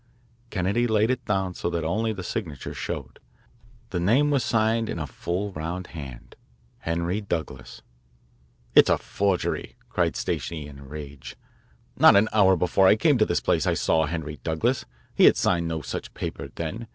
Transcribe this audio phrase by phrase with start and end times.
[0.49, 3.19] Kennedy laid it down so that only the signature showed.
[3.91, 6.35] The name was signed in a full round hand,
[6.79, 7.83] "Henry Douglas."
[8.73, 11.35] "It's a forgery," cried Stacey in rage.
[11.99, 14.85] "Not an hour before I came into this place I saw Henry Douglas.
[15.13, 16.87] He had signed no such paper then.